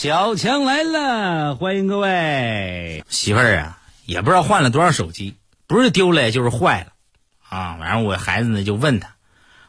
[0.00, 5.36] 小强来了，欢迎各位媳妇儿啊，也不知道换了多少手机，
[5.66, 6.92] 不是丢了就是坏了，
[7.48, 9.16] 啊，完了我孩子呢就问他，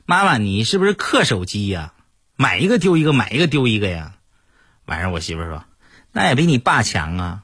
[0.05, 1.93] 妈妈你是不是克手机呀？
[2.35, 4.13] 买一个丢一个，买一个丢一个呀？
[4.85, 5.65] 晚上我媳妇儿说，
[6.11, 7.43] 那也比你爸强啊，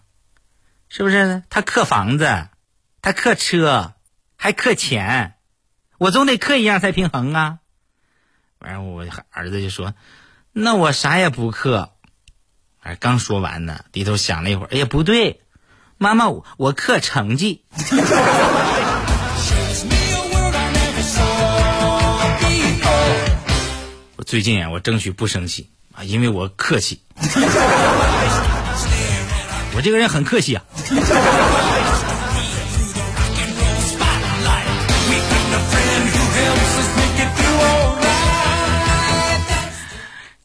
[0.88, 1.42] 是不是？
[1.50, 2.50] 他克房子，
[3.02, 3.94] 他克车，
[4.36, 5.34] 还克钱，
[5.98, 7.58] 我总得克一样才平衡啊。
[8.60, 9.96] 完了我儿子就说，
[10.52, 11.94] 那我啥也不克。
[12.86, 15.42] 哎，刚说完呢，低头想了一会儿，哎呀，不对，
[15.98, 17.64] 妈妈，我我克成绩。
[24.18, 27.02] 我最近啊，我争取不生气啊，因为我客气。
[29.76, 30.64] 我这个人很客气啊。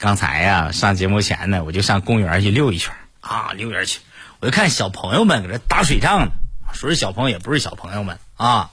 [0.01, 4.01] 刚才呀，上节目前呢，我就上公园去溜一圈啊，溜园去，
[4.41, 6.31] 我就看小朋友们搁这打水仗呢。
[6.73, 8.71] 说是小朋友，也不是小朋友们啊，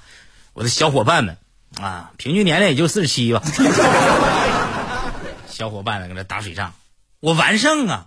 [0.54, 1.36] 我的小伙伴们
[1.82, 3.42] 啊，平均年龄也就四十七吧。
[5.52, 6.72] 小伙伴们搁这打水仗，
[7.20, 8.06] 我完胜啊！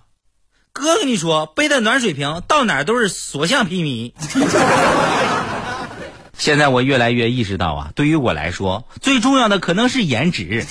[0.73, 4.15] 哥跟你说，背的暖水瓶到哪都是所向披靡。
[6.39, 10.65] 现在我越来越意识到啊，对于我来说，最重要的可能是颜值。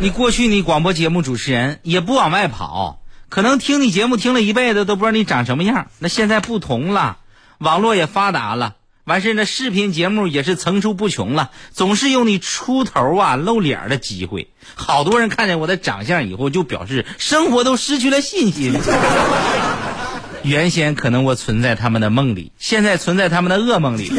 [0.00, 5.86] 你过去你广播节目主持人也不往外跑，可能听你节目听了一辈子都不知道你长什么样。
[6.00, 7.18] 那现在不同了，
[7.58, 14.50] 网络也发达了，完事那视频节目也是层出不穷了，总是有你出头啊露脸的机会。
[14.74, 18.74] 好多人看见我的长相以后就表示生活都失去了信心。
[20.42, 24.12] 原先可能我存在他们的梦里，现在存在他们的噩梦里。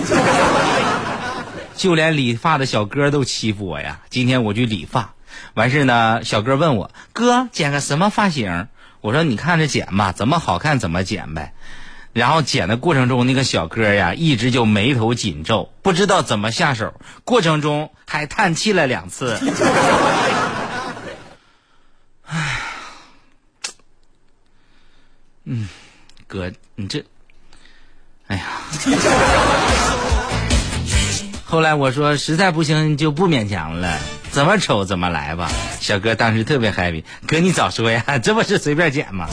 [1.76, 4.00] 就连理发的小哥都欺负我呀！
[4.10, 5.15] 今天我去理发。
[5.54, 8.68] 完事呢，小哥问我哥剪个什么发型？
[9.02, 11.54] 我说你看着剪吧，怎么好看怎么剪呗。
[12.14, 16.94] 然后剪的过程中，那个小哥呀一直就眉头紧皱，不知道怎么下手，
[17.24, 19.38] 过程中还叹气了两次。
[22.26, 22.62] 唉，
[25.44, 25.68] 嗯，
[26.26, 27.04] 哥，你这，
[28.28, 28.44] 哎呀。
[31.48, 34.00] 后来我说实在不行就不勉强了。
[34.32, 35.48] 怎么丑怎么来吧，
[35.80, 37.04] 小哥当时特别 happy。
[37.28, 39.28] 哥，你早说呀， 这不是随便剪吗？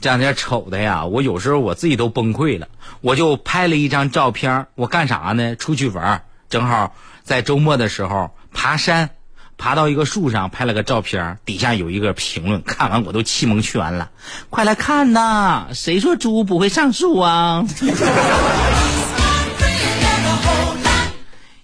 [0.00, 2.68] 这两天丑的呀，我有时候我自己都崩溃了。
[3.02, 5.54] 我就拍了一张照片，我干啥呢？
[5.54, 9.10] 出去玩，正好在周末的时候爬山，
[9.58, 11.38] 爬到一个树上拍了个照片。
[11.44, 14.10] 底下有一个评论，看完我都气蒙圈了。
[14.48, 17.66] 快来看呐，谁说猪不会上树啊？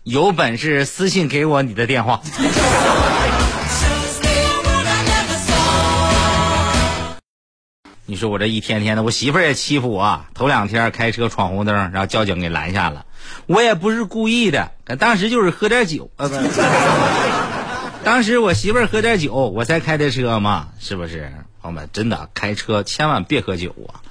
[0.03, 2.21] 有本事私信给我你的电话。
[8.07, 10.27] 你说我这一天天的，我媳妇儿也欺负我。
[10.35, 13.07] 头两天开车闯红灯，然后交警给拦下了。
[13.47, 16.11] 我也不是故意的，当时就是喝点酒。
[18.05, 21.33] 当时我媳妇儿喝点酒，我才开的车嘛，是不是？
[21.63, 24.05] 朋友们，真的开车千万别喝酒啊！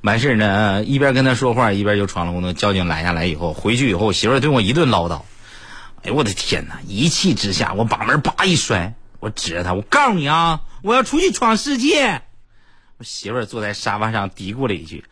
[0.00, 2.52] 完事儿呢，一边跟他说话，一边就闯了红灯。
[2.54, 5.22] 交警拦下来以后，回去以后，媳妇儿对我一顿唠叨。
[6.02, 6.80] 哎呦我的天哪！
[6.88, 12.22] 一气之下，我把门叭一摔，我指着他，我告诉你啊，我要出去闯世界。
[12.98, 15.04] 我媳妇儿坐在沙发上嘀咕了一句：“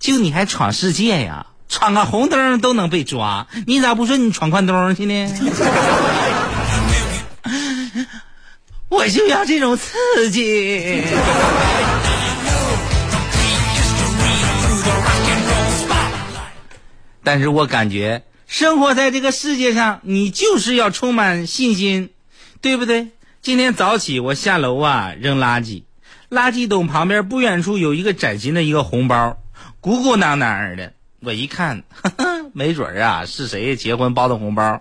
[0.00, 1.46] 就你还闯世界呀？
[1.68, 5.30] 闯个红灯都能被抓，你咋不说你闯关东去呢？”
[8.88, 11.02] 我就要这种刺激。
[17.22, 18.22] 但是我感觉。
[18.48, 22.10] 生活在这个世界上，你就是要充满信心，
[22.60, 23.08] 对不对？
[23.42, 25.82] 今天早起我下楼啊，扔垃圾，
[26.30, 29.36] 垃圾桶旁边不远处有一个崭新的一个红包，
[29.80, 30.92] 鼓鼓囊囊的。
[31.18, 31.82] 我一看，
[32.54, 34.80] 没准啊是谁结婚包的红包，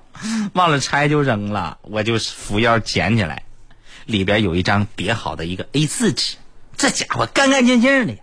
[0.53, 1.79] 忘了拆就扔了。
[1.81, 3.44] 我就扶腰捡起来，
[4.05, 6.37] 里边有一张叠好的一个 A 四纸，
[6.77, 8.19] 这家伙干干净净的呀。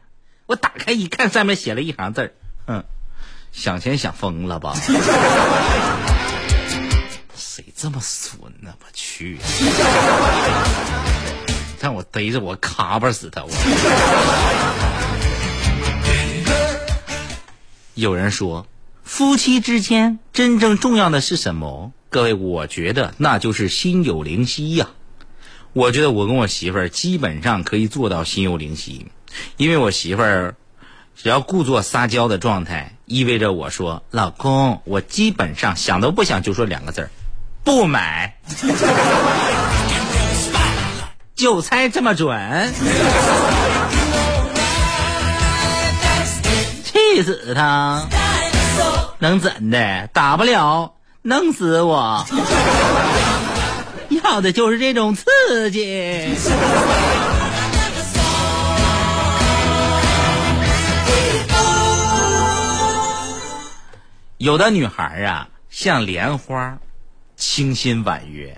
[0.47, 2.33] 我打开一看，上面写了一行字儿，
[2.67, 2.85] 哼。
[3.53, 4.75] 想钱想疯了吧？
[7.37, 8.73] 谁这么损呢？
[8.81, 9.39] 我去！
[11.81, 13.45] 让我逮着我卡巴死他！
[13.45, 13.51] 我。
[17.95, 18.67] 有人说，
[19.05, 21.93] 夫妻之间真正重要的是什么？
[22.09, 24.89] 各位，我觉得那就是心有灵犀呀。
[25.73, 29.07] 我觉得我跟我媳妇儿基本上可以做到心有灵犀，
[29.57, 30.55] 因为我媳妇儿。
[31.15, 37.11] 只要故作撒娇的状态，意味着我说：“老公，我基本上想都不想就说两个字儿，
[37.63, 38.35] 不买。
[41.37, 42.75] ”就猜这么准，
[46.83, 48.09] 气死他！
[49.19, 50.09] 能怎的？
[50.15, 52.27] 打不了，弄死我！
[54.33, 56.25] 要的就是这种刺激。
[64.39, 66.79] 有的女孩啊，像莲花，
[67.37, 68.55] 清新婉约；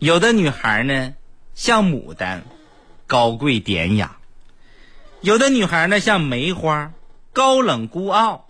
[0.00, 1.14] 有的女孩呢，
[1.54, 2.42] 像牡丹，
[3.06, 4.16] 高贵典雅；
[5.20, 6.90] 有的女孩呢，像梅花，
[7.32, 8.48] 高冷孤傲。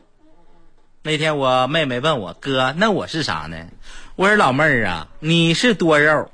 [1.02, 3.66] 那天我妹妹问我哥：“那我是啥呢？”
[4.22, 6.30] 我说：“老妹儿啊，你是多肉，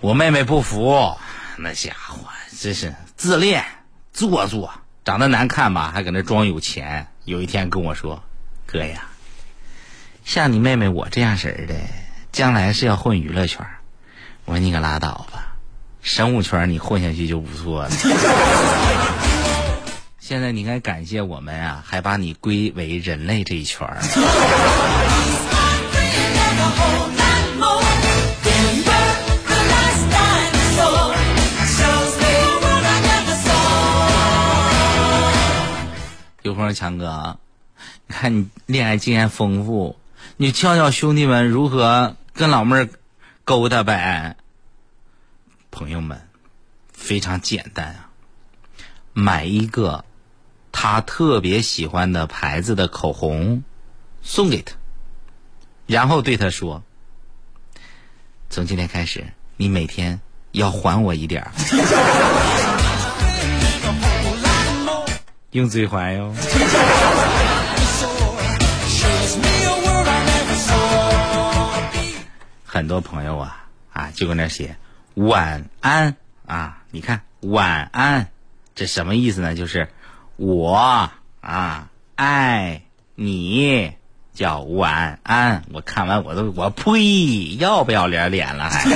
[0.00, 1.12] 我妹妹不服，
[1.58, 2.18] 那家伙。
[2.56, 3.64] 真是自恋、
[4.12, 4.70] 做作，
[5.04, 7.08] 长得难看吧，还搁那装有钱。
[7.24, 8.22] 有一天跟我说
[8.66, 9.08] ：“哥呀，
[10.24, 11.74] 像你妹妹我这样式儿的，
[12.30, 13.66] 将来是要混娱乐圈。”
[14.46, 15.56] 我说：“你可拉倒吧，
[16.00, 17.90] 生物圈你混下去就不错了。
[20.30, 23.98] 现在你应该感谢我们啊，还把你归为人类这一圈儿。”
[36.42, 37.40] 有朋友强哥，
[38.06, 39.98] 你看你恋爱经验丰富，
[40.36, 42.88] 你教教兄弟们如何跟老妹儿
[43.42, 44.36] 勾搭呗。
[45.72, 46.20] 朋友们，
[46.92, 48.10] 非常简单啊，
[49.12, 50.04] 买一个
[50.72, 53.62] 他特别喜欢的牌子的口红，
[54.22, 54.74] 送给他，
[55.86, 56.82] 然后对他说
[58.50, 60.20] ：“从今天开始，你每天
[60.52, 61.52] 要还我一点儿。
[65.52, 66.32] ”用嘴还哟。
[72.64, 74.76] 很多朋友啊啊，就搁那写
[75.14, 76.14] 晚安
[76.46, 78.28] 啊，你看晚安，
[78.76, 79.56] 这什么意思呢？
[79.56, 79.88] 就是
[80.40, 81.10] 我
[81.42, 82.80] 啊爱
[83.14, 83.92] 你，
[84.32, 85.64] 叫晚安。
[85.70, 88.88] 我看完我都我呸，要不要脸脸了还？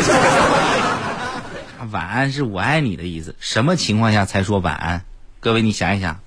[1.93, 5.05] 晚安是我爱你的意思，什么情况下才说晚安？
[5.41, 6.21] 各位你想一想。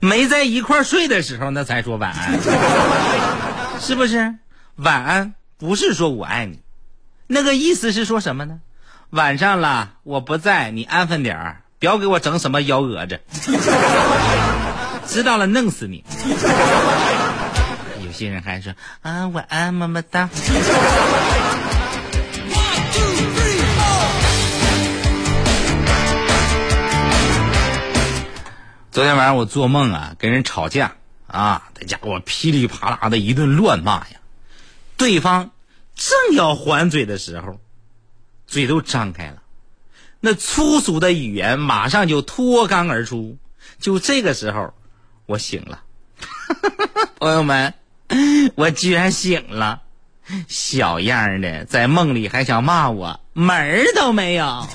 [0.00, 2.40] 没在一块睡的时候，那才说晚安，
[3.78, 4.36] 是不是？
[4.76, 6.60] 晚安不是说我爱你，
[7.26, 8.60] 那个意思是说什么呢？
[9.10, 13.20] 晚上了，我不在，你安分点儿，不要给我整什么幺蛾子，
[15.06, 16.02] 知道了，弄死你。
[18.04, 18.72] 有些人还说
[19.02, 20.28] 啊，晚安，么么哒。
[28.90, 30.92] 昨天晚上我做梦啊，跟人吵架
[31.28, 34.16] 啊，这家伙噼里啪啦的一顿乱骂呀。
[34.96, 35.52] 对方
[35.94, 37.60] 正要还嘴的时候，
[38.48, 39.36] 嘴都张开了，
[40.26, 43.36] 那粗俗的语言马上就脱肛而出。
[43.78, 44.74] 就这个时候，
[45.26, 45.78] 我醒了，
[47.20, 47.72] 朋友们，
[48.56, 49.82] 我居然醒了，
[50.48, 54.66] 小样的，在梦里还想骂我，门儿都没有。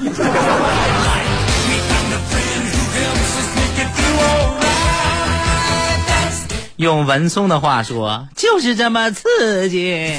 [6.78, 10.14] 用文松的话说，就是这么刺激。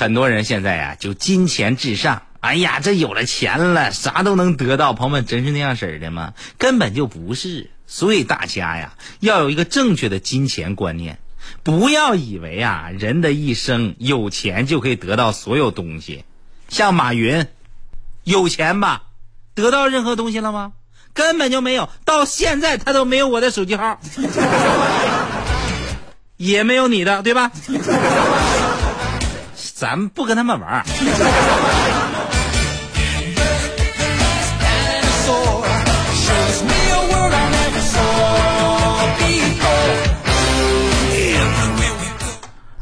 [0.00, 2.22] 很多人现在呀，就金钱至上。
[2.40, 4.94] 哎呀，这有了钱了，啥都能得到。
[4.94, 6.32] 朋友们，真是那样式的吗？
[6.56, 7.68] 根本就不是。
[7.86, 11.18] 所以大家呀，要有一个正确的金钱观念，
[11.62, 16.24] 不要以为啊，人的一生有钱就可以得到所有东西。
[16.70, 17.46] 像马云，
[18.24, 19.02] 有钱吧，
[19.54, 20.72] 得到任何东西了吗？
[21.12, 24.00] 根本就没有，到现在他都没有我的手机号，
[26.38, 27.52] 也没有你的，对吧？
[29.80, 30.84] 咱不跟他们玩。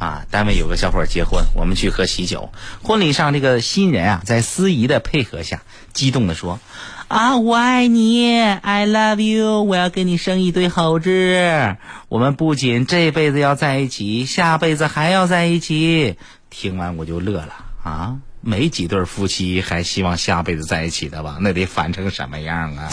[0.00, 2.50] 啊，单位有个小伙结婚，我们去喝喜酒。
[2.83, 5.61] 婚礼上，这个新人啊，在司仪的配合下，
[5.93, 6.59] 激动的说。
[7.07, 11.76] 啊，我爱你，I love you，我要给你生一堆猴子。
[12.09, 16.19] 我们不仅这辈子要在一起，下辈子还要在一起。
[16.50, 21.38] 听完我就乐了啊，没几对夫妻还希望下辈子在一起的吧？
[21.40, 22.88] 那得烦成什么样啊！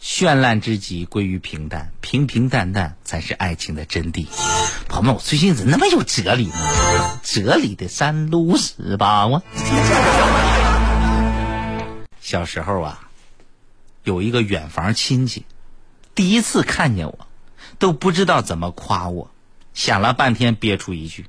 [0.00, 4.26] 绚烂之极归于平淡，平平淡淡才是爱情的真谛。
[4.88, 6.54] 朋友们，我最近怎么那么有哲理呢？
[7.22, 9.42] 哲理的山路十八弯。
[12.20, 13.10] 小时候啊，
[14.04, 15.44] 有一个远房亲戚，
[16.14, 17.26] 第一次看见我，
[17.78, 19.30] 都不知道怎么夸我，
[19.76, 21.26] 想了半天憋出一句：“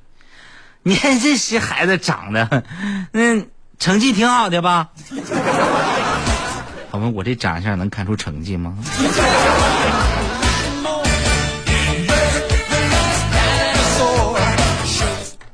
[0.82, 2.64] 你看这些孩子长得，
[3.12, 4.88] 嗯，成绩挺好的吧？”
[6.90, 8.74] 他问我这长相能看出成绩吗？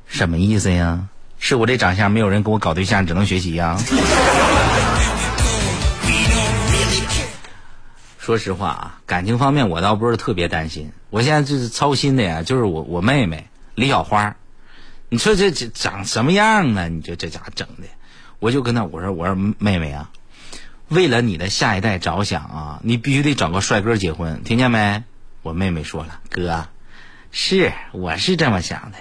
[0.07, 1.01] 什么意思呀？
[1.41, 3.77] 是我这长相没有人跟我搞对象，只能学习呀？
[8.25, 10.93] 说实话啊，感情方面我倒不是特别担心。
[11.11, 14.37] 我现在就是操心的呀，就是我我妹妹李小花，
[15.11, 16.89] 你说这这长什么样呢？
[16.89, 17.83] 你这这家整的，
[18.39, 20.11] 我就跟她我说我说妹妹啊，
[20.89, 25.05] 为了你的下一代着想啊，你必须得找个帅哥结婚，听见没？
[25.43, 26.69] 我妹妹说了，哥，
[27.31, 28.97] 是我是这么想的，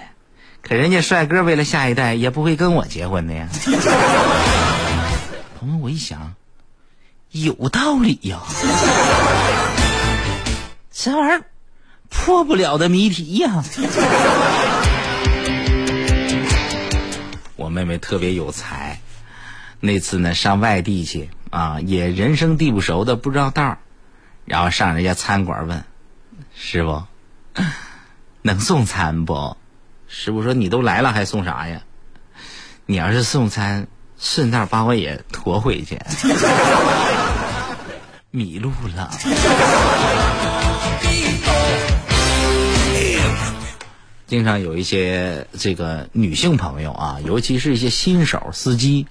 [0.60, 3.48] 可人家帅哥为了下一代也不会跟我结婚的呀。
[5.58, 6.34] 朋友，我一想。
[7.34, 8.38] 有道理呀，
[10.92, 11.44] 这玩意儿
[12.08, 13.64] 破不了的谜题呀。
[17.56, 19.00] 我妹妹特别有才，
[19.80, 23.78] 那次呢上外地去啊，也人生地不熟的不知道道儿，
[24.44, 25.84] 然后上人家餐馆问
[26.54, 27.02] 师傅
[28.42, 29.56] 能送餐不？
[30.06, 31.80] 师傅说你都来了还送啥呀？
[32.86, 33.88] 你要是送餐，
[34.20, 35.98] 顺道把我也驮回去。
[38.36, 39.12] 迷路了。
[44.26, 49.06] 经常有一些这个女性朋友啊，尤其是一些新手司机，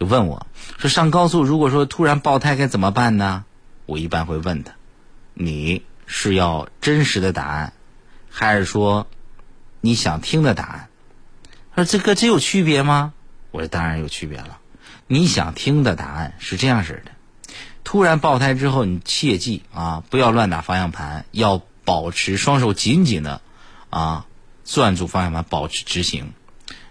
[0.00, 3.44] 就问我说：“上高速如果说突然爆胎该怎么办呢？”
[3.86, 4.72] 我一般会问他
[5.34, 7.74] ：“你是要真实的答案，
[8.28, 9.06] 还是说
[9.82, 10.88] 你想听的答案？”
[11.76, 13.12] 他说：“这个这有区别吗？”
[13.52, 14.58] 我说：“当然有区别了。
[15.06, 17.12] 你想听的答案是这样式的。”
[17.84, 23.42] 突然爆胎之后，你切记啊，不要乱打方向盘，要保持双手紧紧的
[23.90, 24.26] 啊
[24.64, 26.32] 攥住方向盘，保持直行。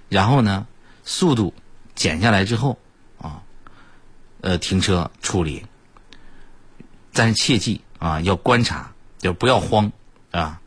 [0.08, 0.68] 然后呢，
[1.04, 1.54] 速度
[1.96, 2.78] 减下来之后
[3.20, 3.42] 啊，
[4.42, 5.66] 呃，停车处理。
[7.12, 9.92] 但是切记啊，要观察，就不要慌
[10.32, 10.62] 啊。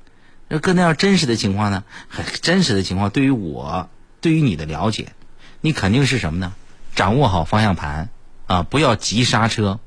[0.49, 3.89] 那跟那样真实的情况呢，很真实的情况，对于我，
[4.21, 5.13] 对于你的了解，
[5.61, 6.53] 你肯定是什么呢？
[6.95, 8.09] 掌握好方向盘
[8.47, 9.79] 啊，不要急刹车。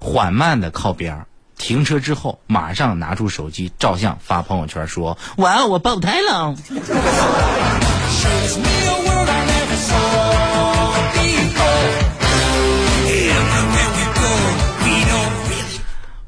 [0.00, 1.26] 缓慢的靠边儿，
[1.56, 6.54] 停车之后马上拿出手机照相发朋友圈说：“哇，我爆胎了！”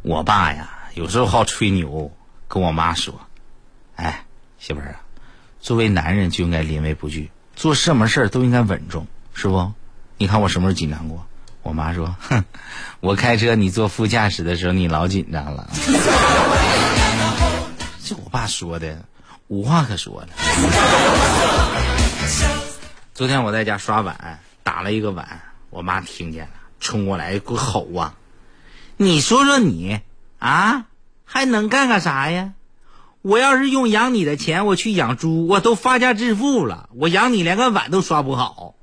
[0.03, 2.11] 我爸呀，有时候好吹牛，
[2.49, 3.15] 跟我妈说
[3.95, 4.25] ：“哎，
[4.59, 5.00] 媳妇儿啊，
[5.61, 9.73] 作为男人就应该临危不惧，做什么事儿都应该稳重，是不？
[10.17, 11.25] 你看我什么时候紧张过？”
[11.62, 12.45] 我妈说：“哼，
[13.00, 15.71] 我开车，你坐副驾驶的时候，你老紧张了。
[18.02, 19.05] ”这我爸说的，
[19.49, 20.29] 无话可说了。
[23.14, 26.50] 昨天我在家刷碗，打了一个碗，我妈听见了，
[26.81, 28.14] 冲过来给我吼啊！
[28.97, 30.00] 你说说你
[30.38, 30.87] 啊，
[31.25, 32.52] 还能干个啥呀？
[33.23, 36.88] 我要是用养你的钱，我去养猪，我都发家致富了。
[36.95, 38.76] 我养你连个碗都刷不好。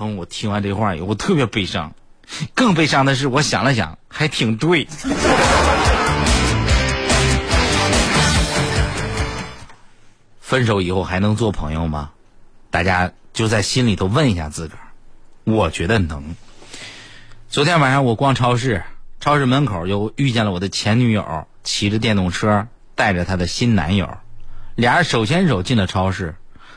[0.00, 1.92] 朋友，我听完这话以后，我特别悲伤。
[2.54, 4.88] 更悲伤的是，我想了想，还挺对。
[10.40, 12.12] 分手以后还能做朋友吗？
[12.70, 14.80] 大家就在心里头问一下自个儿。
[15.44, 16.34] 我觉得能。
[17.50, 18.82] 昨天晚上我逛超市，
[19.20, 24.16] 超市门口又遇见了我的前女友，骑着电动车带着她的新男友，
[24.76, 26.36] 俩人手牵手进了超市。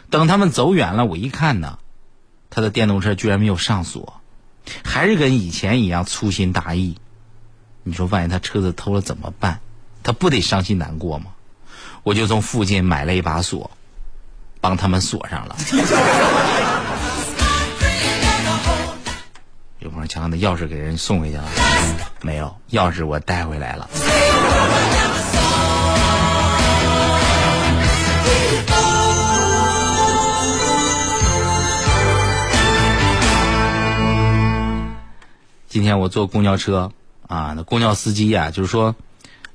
[0.10, 1.80] 等他们走远了，我一看呢。
[2.56, 4.22] 他的电动车居然没有上锁，
[4.84, 6.98] 还是跟以前一样粗心大意。
[7.82, 9.60] 你说万一他车子偷了怎么办？
[10.04, 11.32] 他不得伤心难过吗？
[12.04, 13.72] 我就从附近买了一把锁，
[14.62, 15.56] 帮他们锁上了。
[19.80, 21.50] 有朋友将的钥匙给人送回去了？
[22.22, 23.90] 没有，钥匙我带回来了。
[35.74, 36.92] 今天我坐公交车
[37.28, 38.96] 啊，那公交司机呀，就是说，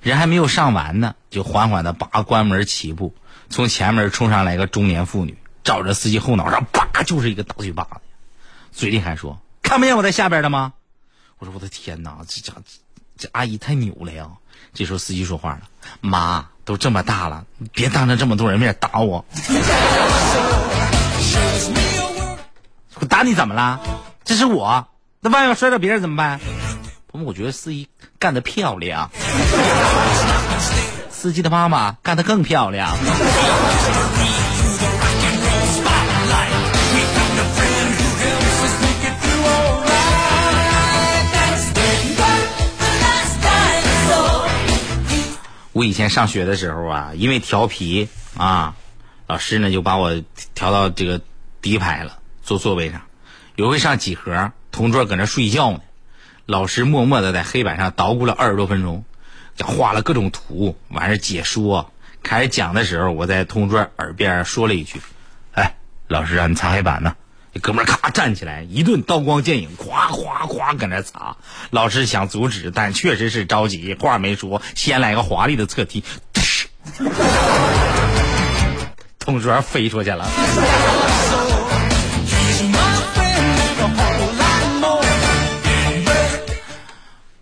[0.01, 3.15] 人还没有上完呢，就缓缓的拔关门起步，
[3.51, 8.01] 从前面冲上来一个中年妇女，照着司机后脑上叭就是一个大嘴巴子，
[8.73, 10.73] 嘴里还说：“看不见我在下边的吗？”
[11.39, 12.53] 我说：“我的天哪，这家
[13.17, 14.29] 这阿姨太牛了呀！”
[14.75, 15.61] 这时候司机说话了
[16.03, 19.25] ：“妈，都这么大了，别当着这么多人面打我。
[22.97, 23.79] 我 打你怎么了？
[24.25, 24.89] 这是我。”
[25.31, 26.41] 那万一要摔到别人怎么办？
[27.13, 27.87] 朋友们，我觉得司机
[28.19, 29.11] 干得漂亮，
[31.11, 32.97] 司机的妈妈干得更漂亮。
[45.75, 48.09] 我以前上学的时候啊，因为调皮
[48.39, 48.75] 啊，
[49.27, 50.11] 老师呢就把我
[50.55, 51.21] 调到这个
[51.61, 53.03] 第一排了，坐座位上。
[53.57, 55.81] 有回上几何，同桌搁那睡觉呢，
[56.47, 59.05] 老师默默的在黑板上捣鼓了二十多分钟，
[59.57, 61.91] 就画了各种图，完事解说。
[62.23, 65.01] 开始讲的时候，我在同桌耳边说了一句
[65.55, 65.75] ：“哎，
[66.07, 67.17] 老师让你擦黑板呢。”
[67.53, 71.37] 这哥们儿咔站起来，一顿刀光剑影，咵咵咵搁那擦。
[71.71, 76.05] 老师想阻止，但确实是着急，话没说，先来个华丽的侧踢，
[79.19, 80.25] 同桌飞出去了。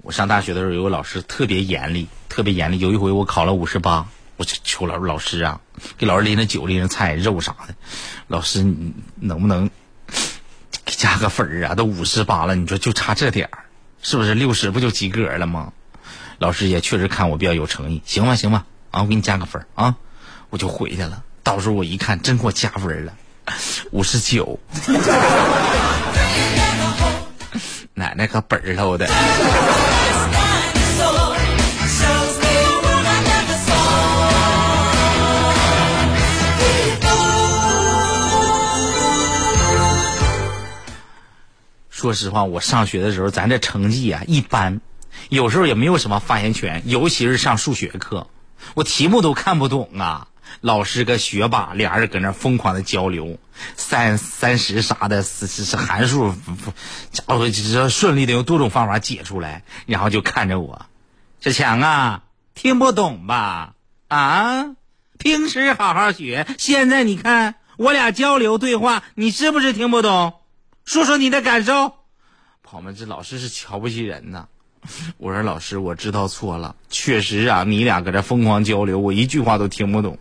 [0.06, 2.78] 我上大学的时候，有个老师特别严厉，特别严厉。
[2.78, 5.60] 有一回我考了五十八，我就求老老师啊，
[5.98, 7.74] 给老师拎着酒、拎着菜、肉啥的，
[8.28, 9.68] 老师你能不能
[10.84, 10.94] 给？
[10.94, 13.64] 加个分儿啊，都五十八了，你说就差这点儿，
[14.00, 15.72] 是不是六十不就及格了吗？
[16.38, 19.96] 老师也确实看我比较有诚意，行吧行吧，啊，我给你加个分儿啊，
[20.50, 21.24] 我就回去了。
[21.42, 23.12] 到时候我一看，真给我加分了，
[23.90, 24.60] 五十九，
[27.98, 29.06] 奶奶可本儿漏的。
[41.88, 44.82] 说实话，我上学的时候，咱这成绩啊一般，
[45.30, 48.26] 有时候也没有什么发言权，尤其是上数学课，
[48.74, 50.28] 我题目都看不懂啊。
[50.60, 53.38] 老师跟学霸俩人搁那疯狂的交流，
[53.76, 56.34] 三三十啥的，是是是函数，
[57.12, 60.86] 家伙这顺利的用多种方法解出来，然后就看着我，
[61.40, 62.22] 小强啊，
[62.54, 63.74] 听不懂吧？
[64.08, 64.76] 啊，
[65.18, 70.34] 平时好好学，现在你看我俩交流对话，你是不是听不懂？
[70.84, 71.94] 说说你的感受，
[72.62, 74.46] 朋友们，这老师是瞧不起人呐！
[75.16, 80.16] 我说老师，我知道错了，确实啊，你俩搁这疯狂交流，我一句话都听不懂，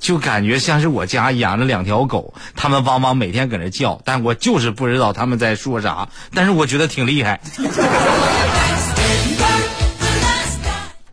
[0.00, 7.40] 就感觉像是我家养了两条狗，他们汪汪每天搁那叫，但我就是不知道他们在说啥，但是我觉得挺厉害。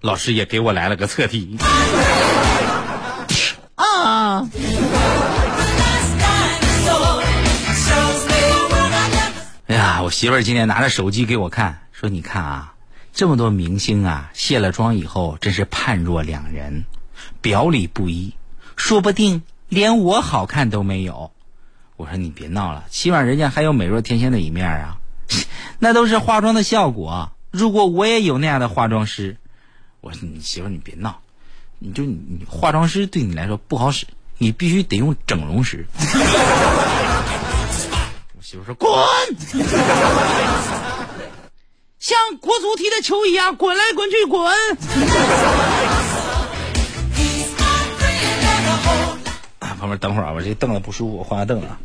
[0.01, 1.57] 老师也给我来了个测题。
[3.75, 4.47] 啊！
[9.67, 12.73] 哎呀，我媳妇儿今天拿着手机给我看，说：“你看啊，
[13.13, 16.85] 这么多明星啊，卸了妆以后真是判若两人，
[17.41, 18.35] 表里不一，
[18.75, 21.31] 说不定连我好看都没有。”
[21.97, 24.97] 我说：“你别闹了，起码人家还有美若天仙的一面啊，
[25.79, 27.31] 那都是化妆的效果。
[27.51, 29.37] 如果我也有那样的化妆师，
[30.01, 31.21] 我说你媳妇你别闹，
[31.79, 34.05] 你就你化妆师对你来说不好使，
[34.37, 35.87] 你必须得用整容师。
[38.37, 38.91] ”我媳妇说：“滚，
[41.97, 44.53] 像国足踢的球一样滚来滚去滚。”
[49.85, 51.77] 旁边等会儿啊，我这凳子不舒服，我换个凳啊。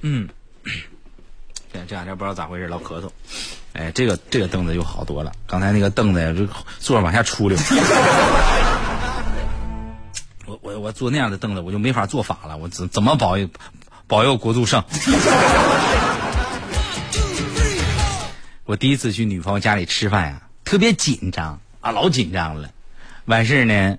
[0.00, 0.26] 嗯，
[1.70, 3.10] 这这两天不知道咋回事，老咳嗽。
[3.74, 6.46] 哎，这个这个凳子就好多了，刚才那个凳子呀，这
[6.78, 7.58] 坐着往下出溜。
[10.46, 12.56] 我我我坐那样的凳子，我就没法做法了。
[12.56, 13.46] 我怎怎么保佑
[14.06, 14.82] 保佑国足胜？
[18.64, 22.70] 我第一次去女朋友家里吃饭呀，特别紧张啊，老紧张了。
[23.26, 23.98] 完事呢，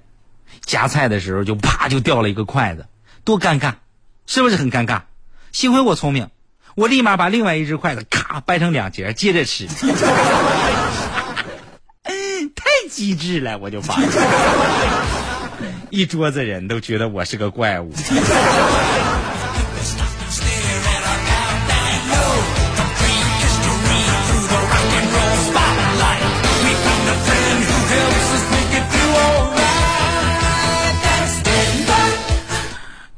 [0.65, 2.85] 夹菜的时候就啪就掉了一个筷子，
[3.23, 3.73] 多尴尬，
[4.27, 5.01] 是不是很尴尬？
[5.51, 6.29] 幸亏我聪明，
[6.75, 9.67] 我立马把另外一只筷子咔掰成两截，接着吃。
[12.55, 14.09] 太机智了，我就发现。
[15.89, 17.91] 一桌子人都觉得我是个怪物。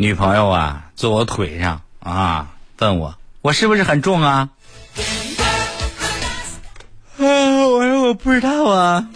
[0.08, 2.48] 女朋友啊，坐我腿上啊，
[2.80, 4.48] 问我我是不是很重啊？
[7.20, 7.22] 啊，
[7.68, 9.10] 我说我不知道啊。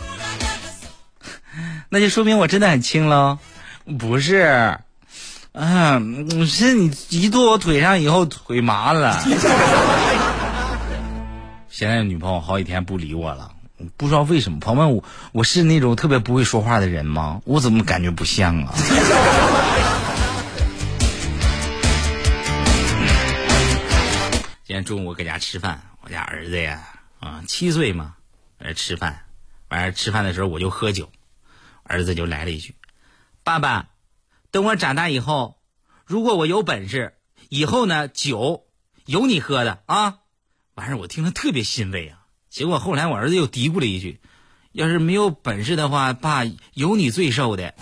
[1.88, 3.39] 那就说明我真的很轻喽，
[3.99, 4.80] 不是？
[5.54, 6.01] 啊，
[6.45, 9.17] 是你一坐我腿上以后腿麻了。
[11.71, 13.49] 现在女朋友好几天不理我了，
[13.95, 14.60] 不知道为什么。
[14.60, 15.01] 朋友们，我
[15.32, 17.39] 我是那种特别不会说话的人吗？
[17.45, 18.73] 我怎么感觉不像啊？
[24.71, 26.81] 今天中午搁家吃饭，我家儿子呀，
[27.19, 28.15] 啊，七岁嘛，
[28.57, 29.25] 在吃饭，
[29.67, 31.12] 完事吃饭的时候我就喝酒，
[31.84, 32.73] 儿子就来了一句
[33.43, 33.89] ：“爸爸，
[34.49, 35.57] 等我长大以后，
[36.05, 37.15] 如果我有本事，
[37.49, 38.63] 以后呢酒
[39.05, 40.19] 有你喝的啊。”
[40.75, 42.19] 完事我听了特别欣慰啊。
[42.49, 44.21] 结果后来我儿子又嘀咕了一句
[44.71, 47.73] ：“要是没有本事的话，爸有你最受的。”